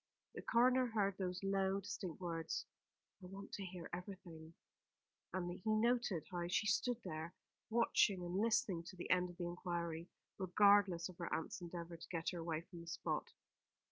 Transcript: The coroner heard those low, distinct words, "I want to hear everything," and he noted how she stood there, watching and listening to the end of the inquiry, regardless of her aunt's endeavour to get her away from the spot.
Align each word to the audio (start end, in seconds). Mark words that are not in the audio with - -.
The 0.33 0.41
coroner 0.41 0.87
heard 0.87 1.19
those 1.19 1.43
low, 1.43 1.79
distinct 1.79 2.19
words, 2.19 2.65
"I 3.21 3.27
want 3.27 3.51
to 3.53 3.63
hear 3.65 3.87
everything," 3.93 4.55
and 5.31 5.51
he 5.59 5.75
noted 5.75 6.23
how 6.31 6.47
she 6.47 6.65
stood 6.65 6.97
there, 7.03 7.35
watching 7.69 8.25
and 8.25 8.33
listening 8.39 8.81
to 8.85 8.95
the 8.95 9.11
end 9.11 9.29
of 9.29 9.37
the 9.37 9.45
inquiry, 9.45 10.09
regardless 10.39 11.07
of 11.07 11.19
her 11.19 11.31
aunt's 11.31 11.61
endeavour 11.61 11.97
to 11.97 12.09
get 12.09 12.29
her 12.31 12.39
away 12.39 12.61
from 12.61 12.81
the 12.81 12.87
spot. 12.87 13.27